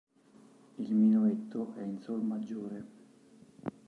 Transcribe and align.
Il 0.79 0.95
minuetto 0.95 1.75
è 1.75 1.83
in 1.83 1.99
sol 2.01 2.23
maggiore. 2.23 2.85